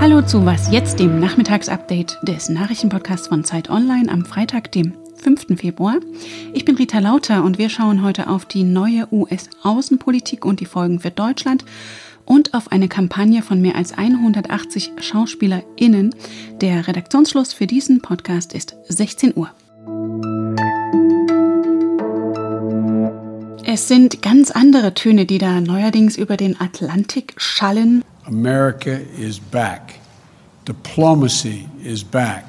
[0.00, 5.58] Hallo zu Was jetzt, dem Nachmittagsupdate des Nachrichtenpodcasts von Zeit Online am Freitag, dem 5.
[5.58, 5.96] Februar.
[6.54, 11.00] Ich bin Rita Lauter und wir schauen heute auf die neue US-Außenpolitik und die Folgen
[11.00, 11.64] für Deutschland
[12.24, 16.14] und auf eine Kampagne von mehr als 180 SchauspielerInnen.
[16.60, 19.50] Der Redaktionsschluss für diesen Podcast ist 16 Uhr.
[23.78, 28.02] Es sind ganz andere Töne, die da neuerdings über den Atlantik schallen.
[28.24, 29.94] America is back.
[30.66, 32.42] Diplomacy is back.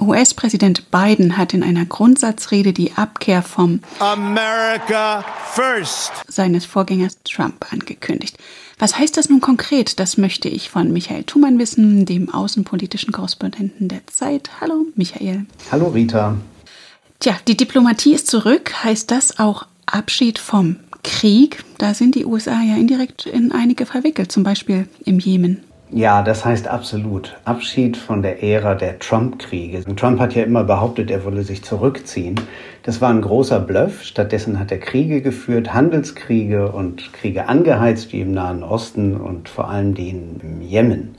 [0.00, 8.36] US-Präsident Biden hat in einer Grundsatzrede die Abkehr vom America First seines Vorgängers Trump angekündigt.
[8.78, 9.98] Was heißt das nun konkret?
[10.00, 14.50] Das möchte ich von Michael Thumann wissen, dem außenpolitischen Korrespondenten der Zeit.
[14.60, 15.46] Hallo, Michael.
[15.72, 16.36] Hallo, Rita.
[17.20, 18.84] Tja, die Diplomatie ist zurück.
[18.84, 21.64] Heißt das auch Abschied vom Krieg?
[21.78, 25.64] Da sind die USA ja indirekt in einige verwickelt, zum Beispiel im Jemen.
[25.90, 29.82] Ja, das heißt absolut Abschied von der Ära der Trump-Kriege.
[29.96, 32.36] Trump hat ja immer behauptet, er wolle sich zurückziehen.
[32.84, 34.04] Das war ein großer Bluff.
[34.04, 39.68] Stattdessen hat er Kriege geführt, Handelskriege und Kriege angeheizt, wie im Nahen Osten und vor
[39.68, 41.16] allem den im Jemen.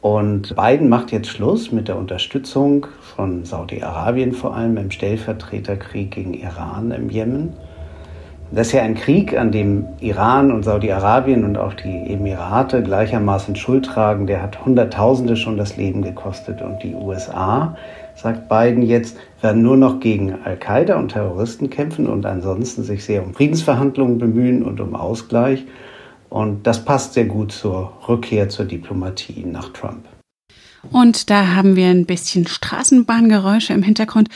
[0.00, 6.34] Und Biden macht jetzt Schluss mit der Unterstützung von Saudi-Arabien vor allem im Stellvertreterkrieg gegen
[6.34, 7.54] Iran im Jemen.
[8.50, 13.56] Das ist ja ein Krieg, an dem Iran und Saudi-Arabien und auch die Emirate gleichermaßen
[13.56, 14.26] Schuld tragen.
[14.26, 16.62] Der hat Hunderttausende schon das Leben gekostet.
[16.62, 17.76] Und die USA,
[18.14, 23.24] sagt Biden jetzt, werden nur noch gegen Al-Qaida und Terroristen kämpfen und ansonsten sich sehr
[23.24, 25.64] um Friedensverhandlungen bemühen und um Ausgleich.
[26.30, 30.04] Und das passt sehr gut zur Rückkehr zur Diplomatie nach Trump.
[30.90, 34.28] Und da haben wir ein bisschen Straßenbahngeräusche im Hintergrund.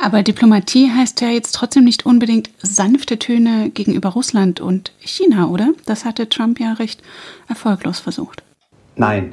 [0.00, 5.70] Aber Diplomatie heißt ja jetzt trotzdem nicht unbedingt sanfte Töne gegenüber Russland und China, oder?
[5.86, 7.02] Das hatte Trump ja recht
[7.48, 8.44] erfolglos versucht.
[8.94, 9.32] Nein,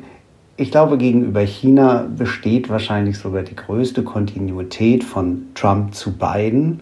[0.57, 6.79] ich glaube, gegenüber China besteht wahrscheinlich sogar die größte Kontinuität von Trump zu Biden.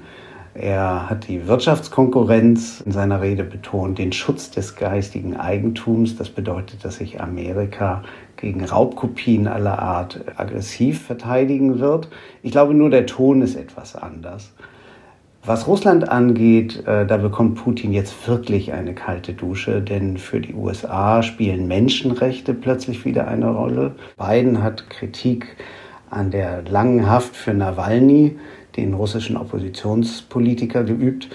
[0.55, 6.15] Er hat die Wirtschaftskonkurrenz in seiner Rede betont, den Schutz des geistigen Eigentums.
[6.15, 8.03] Das bedeutet, dass sich Amerika
[8.37, 12.07] gegen Raubkopien aller Art aggressiv verteidigen wird.
[12.43, 14.53] Ich glaube, nur der Ton ist etwas anders.
[15.45, 20.53] Was Russland angeht, äh, da bekommt Putin jetzt wirklich eine kalte Dusche, denn für die
[20.53, 23.95] USA spielen Menschenrechte plötzlich wieder eine Rolle.
[24.17, 25.57] Biden hat Kritik
[26.09, 28.37] an der langen Haft für Nawalny
[28.75, 31.29] den russischen Oppositionspolitiker geübt.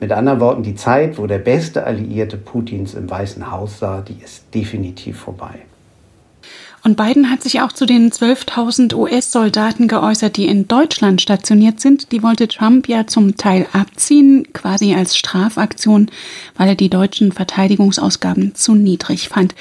[0.00, 4.22] Mit anderen Worten, die Zeit, wo der beste Alliierte Putins im Weißen Haus sah, die
[4.22, 5.60] ist definitiv vorbei.
[6.84, 12.10] Und Biden hat sich auch zu den 12.000 US-Soldaten geäußert, die in Deutschland stationiert sind.
[12.10, 16.10] Die wollte Trump ja zum Teil abziehen, quasi als Strafaktion,
[16.56, 19.54] weil er die deutschen Verteidigungsausgaben zu niedrig fand.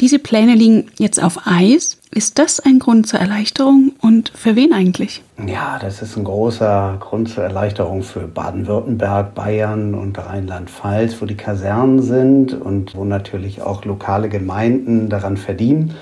[0.00, 1.95] Diese Pläne liegen jetzt auf Eis.
[2.12, 5.22] Ist das ein Grund zur Erleichterung und für wen eigentlich?
[5.46, 11.36] Ja, das ist ein großer Grund zur Erleichterung für Baden-Württemberg, Bayern und Rheinland-Pfalz, wo die
[11.36, 15.94] Kasernen sind und wo natürlich auch lokale Gemeinden daran verdienen.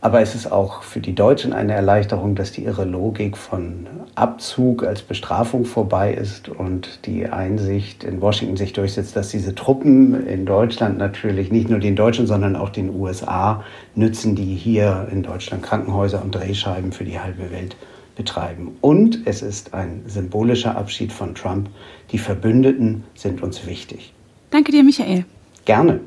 [0.00, 4.84] Aber es ist auch für die Deutschen eine Erleichterung, dass die irre Logik von Abzug
[4.84, 10.46] als Bestrafung vorbei ist und die Einsicht in Washington sich durchsetzt, dass diese Truppen in
[10.46, 13.64] Deutschland natürlich nicht nur den Deutschen, sondern auch den USA
[13.96, 17.76] nützen, die hier in Deutschland Krankenhäuser und Drehscheiben für die halbe Welt
[18.14, 18.76] betreiben.
[18.80, 21.70] Und es ist ein symbolischer Abschied von Trump.
[22.12, 24.14] Die Verbündeten sind uns wichtig.
[24.50, 25.24] Danke dir, Michael.
[25.64, 26.00] Gerne.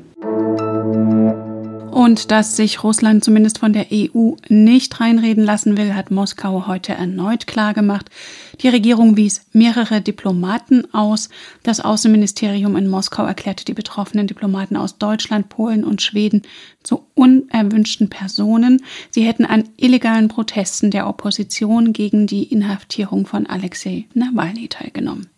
[1.92, 6.94] Und dass sich Russland zumindest von der EU nicht reinreden lassen will, hat Moskau heute
[6.94, 8.08] erneut klargemacht.
[8.62, 11.28] Die Regierung wies mehrere Diplomaten aus.
[11.62, 16.42] Das Außenministerium in Moskau erklärte die betroffenen Diplomaten aus Deutschland, Polen und Schweden
[16.82, 18.82] zu unerwünschten Personen.
[19.10, 25.28] Sie hätten an illegalen Protesten der Opposition gegen die Inhaftierung von Alexei Nawalny teilgenommen.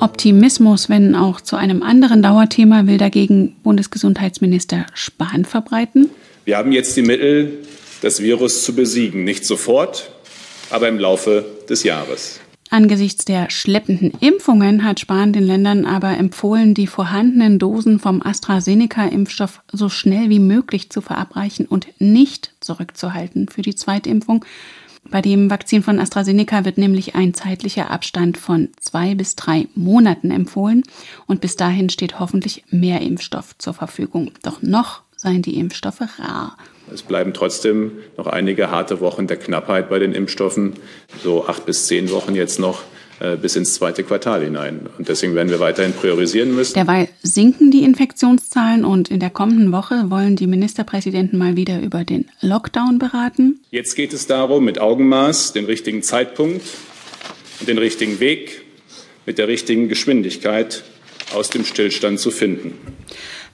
[0.00, 6.10] Optimismus, wenn auch zu einem anderen Dauerthema, will dagegen Bundesgesundheitsminister Spahn verbreiten.
[6.44, 7.58] Wir haben jetzt die Mittel,
[8.02, 9.24] das Virus zu besiegen.
[9.24, 10.10] Nicht sofort,
[10.70, 12.40] aber im Laufe des Jahres.
[12.68, 19.62] Angesichts der schleppenden Impfungen hat Spahn den Ländern aber empfohlen, die vorhandenen Dosen vom AstraZeneca-Impfstoff
[19.72, 24.44] so schnell wie möglich zu verabreichen und nicht zurückzuhalten für die Zweitimpfung.
[25.10, 30.30] Bei dem Vakzin von AstraZeneca wird nämlich ein zeitlicher Abstand von zwei bis drei Monaten
[30.30, 30.82] empfohlen
[31.26, 34.32] und bis dahin steht hoffentlich mehr Impfstoff zur Verfügung.
[34.42, 36.56] Doch noch seien die Impfstoffe rar.
[36.92, 40.74] Es bleiben trotzdem noch einige harte Wochen der Knappheit bei den Impfstoffen,
[41.22, 42.82] so acht bis zehn Wochen jetzt noch.
[43.18, 44.80] Äh, bis ins zweite Quartal hinein.
[44.98, 46.74] Und deswegen werden wir weiterhin priorisieren müssen.
[46.74, 52.04] Derweil sinken die Infektionszahlen und in der kommenden Woche wollen die Ministerpräsidenten mal wieder über
[52.04, 53.60] den Lockdown beraten.
[53.70, 56.62] Jetzt geht es darum, mit Augenmaß den richtigen Zeitpunkt
[57.60, 58.62] und den richtigen Weg
[59.24, 60.84] mit der richtigen Geschwindigkeit
[61.34, 62.74] aus dem Stillstand zu finden.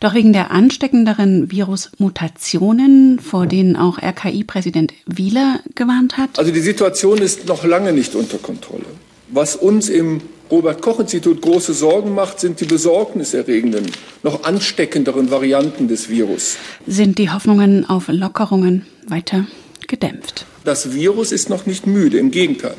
[0.00, 6.41] Doch wegen der ansteckenderen Virusmutationen, vor denen auch RKI-Präsident Wieler gewarnt hat.
[6.41, 8.87] Also die Situation ist noch lange nicht unter Kontrolle.
[9.34, 10.20] Was uns im
[10.50, 13.87] Robert Koch Institut große Sorgen macht, sind die besorgniserregenden,
[14.23, 16.58] noch ansteckenderen Varianten des Virus.
[16.87, 19.46] Sind die Hoffnungen auf Lockerungen weiter
[19.88, 20.44] gedämpft?
[20.64, 22.75] Das Virus ist noch nicht müde, im Gegenteil.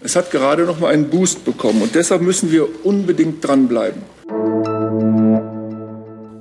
[0.00, 4.02] Es hat gerade noch mal einen Boost bekommen und deshalb müssen wir unbedingt dranbleiben.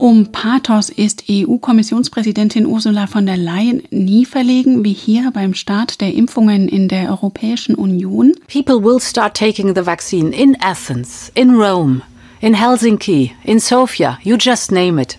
[0.05, 6.13] Um Pathos ist EU-Kommissionspräsidentin Ursula von der Leyen nie verlegen wie hier beim Start der
[6.13, 8.35] Impfungen in der Europäischen Union.
[8.47, 12.03] People will start taking the vaccine in Athens, in Rome,
[12.39, 15.17] in Helsinki, in Sofia, you just name it.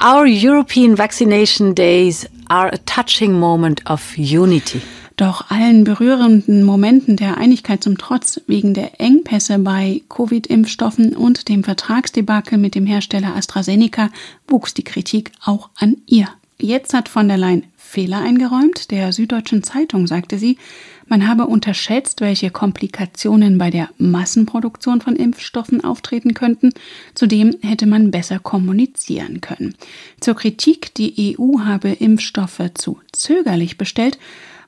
[0.00, 4.82] Our European vaccination days are a touching moment of unity.
[5.18, 11.64] Doch allen berührenden Momenten der Einigkeit zum Trotz wegen der Engpässe bei Covid-Impfstoffen und dem
[11.64, 14.10] Vertragsdebakel mit dem Hersteller AstraZeneca
[14.46, 16.28] wuchs die Kritik auch an ihr.
[16.60, 18.92] Jetzt hat von der Leyen Fehler eingeräumt.
[18.92, 20.56] Der Süddeutschen Zeitung sagte sie,
[21.08, 26.70] man habe unterschätzt, welche Komplikationen bei der Massenproduktion von Impfstoffen auftreten könnten.
[27.14, 29.74] Zudem hätte man besser kommunizieren können.
[30.20, 34.16] Zur Kritik, die EU habe Impfstoffe zu zögerlich bestellt,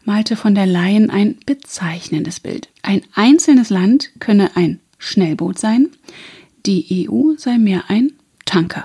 [0.05, 2.69] malte von der Leyen ein bezeichnendes Bild.
[2.83, 5.89] Ein einzelnes Land könne ein Schnellboot sein,
[6.67, 8.13] die EU sei mehr ein
[8.45, 8.85] Tanker.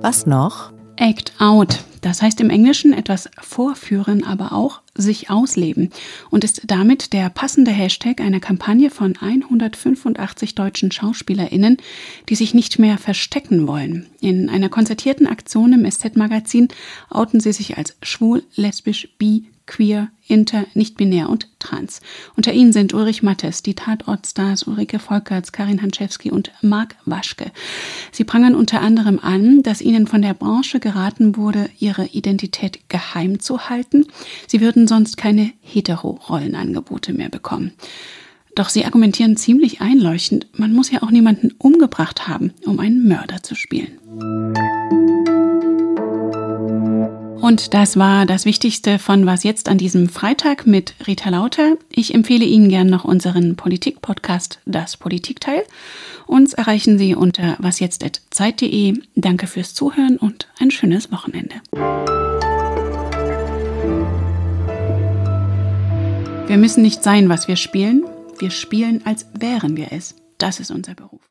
[0.00, 0.72] Was noch?
[0.96, 1.84] Act Out.
[2.02, 5.90] Das heißt im Englischen etwas vorführen, aber auch sich ausleben
[6.30, 11.76] und ist damit der passende Hashtag einer Kampagne von 185 deutschen Schauspielerinnen,
[12.28, 14.06] die sich nicht mehr verstecken wollen.
[14.20, 16.68] In einer konzertierten Aktion im SZ-Magazin
[17.08, 22.00] outen sie sich als schwul, lesbisch, bi, queer, inter, nicht-binär und trans.
[22.36, 27.52] Unter ihnen sind Ulrich Mattes, die Tatortstars Ulrike Volkerts, Karin Hanczewski und Marc Waschke.
[28.10, 33.40] Sie prangern unter anderem an, dass ihnen von der Branche geraten wurde, ihre Identität geheim
[33.40, 34.06] zu halten.
[34.46, 37.72] Sie würden sonst keine hetero-Rollenangebote mehr bekommen.
[38.54, 43.42] Doch sie argumentieren ziemlich einleuchtend, man muss ja auch niemanden umgebracht haben, um einen Mörder
[43.42, 45.01] zu spielen.
[47.42, 51.76] Und das war das Wichtigste von Was jetzt an diesem Freitag mit Rita Lauter.
[51.90, 55.64] Ich empfehle Ihnen gern noch unseren Politik-Podcast Das Politikteil.
[56.28, 58.94] Uns erreichen Sie unter wasjetzt.zeit.de.
[59.16, 61.56] Danke fürs Zuhören und ein schönes Wochenende.
[66.46, 68.04] Wir müssen nicht sein, was wir spielen.
[68.38, 70.14] Wir spielen, als wären wir es.
[70.38, 71.22] Das ist unser Beruf.